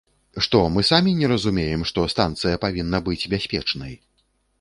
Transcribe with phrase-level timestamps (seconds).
[0.45, 3.93] Што, мы самі не разумеем, што станцыя павінна быць бяспечнай?